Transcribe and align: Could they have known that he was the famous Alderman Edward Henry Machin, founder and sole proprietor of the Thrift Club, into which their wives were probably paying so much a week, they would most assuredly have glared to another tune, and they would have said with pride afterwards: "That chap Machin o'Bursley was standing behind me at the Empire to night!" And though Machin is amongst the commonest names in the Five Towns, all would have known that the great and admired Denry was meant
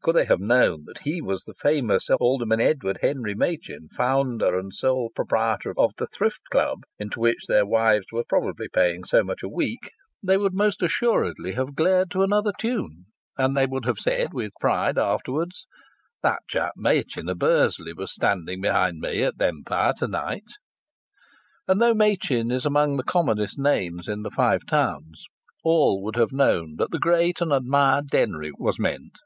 Could 0.00 0.14
they 0.14 0.26
have 0.26 0.38
known 0.38 0.84
that 0.84 1.00
he 1.00 1.20
was 1.20 1.42
the 1.42 1.54
famous 1.54 2.08
Alderman 2.08 2.60
Edward 2.60 2.98
Henry 3.02 3.34
Machin, 3.34 3.88
founder 3.88 4.56
and 4.56 4.72
sole 4.72 5.10
proprietor 5.12 5.74
of 5.76 5.90
the 5.96 6.06
Thrift 6.06 6.42
Club, 6.52 6.84
into 7.00 7.18
which 7.18 7.46
their 7.48 7.66
wives 7.66 8.06
were 8.12 8.22
probably 8.28 8.68
paying 8.68 9.02
so 9.02 9.24
much 9.24 9.42
a 9.42 9.48
week, 9.48 9.90
they 10.22 10.36
would 10.36 10.54
most 10.54 10.80
assuredly 10.84 11.54
have 11.54 11.74
glared 11.74 12.12
to 12.12 12.22
another 12.22 12.52
tune, 12.56 13.06
and 13.36 13.56
they 13.56 13.66
would 13.66 13.84
have 13.86 13.98
said 13.98 14.32
with 14.32 14.52
pride 14.60 14.96
afterwards: 14.98 15.66
"That 16.22 16.42
chap 16.46 16.74
Machin 16.76 17.28
o'Bursley 17.28 17.92
was 17.92 18.12
standing 18.14 18.60
behind 18.60 19.00
me 19.00 19.24
at 19.24 19.38
the 19.38 19.48
Empire 19.48 19.94
to 19.96 20.06
night!" 20.06 20.46
And 21.66 21.82
though 21.82 21.94
Machin 21.94 22.52
is 22.52 22.64
amongst 22.64 22.98
the 22.98 23.10
commonest 23.12 23.58
names 23.58 24.06
in 24.06 24.22
the 24.22 24.30
Five 24.30 24.60
Towns, 24.70 25.24
all 25.64 26.00
would 26.04 26.14
have 26.14 26.32
known 26.32 26.76
that 26.76 26.92
the 26.92 27.00
great 27.00 27.40
and 27.40 27.52
admired 27.52 28.06
Denry 28.06 28.52
was 28.56 28.78
meant 28.78 29.16